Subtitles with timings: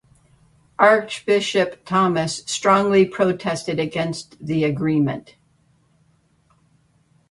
[0.79, 5.35] Archbishop Thomas strongly protested against the agreement.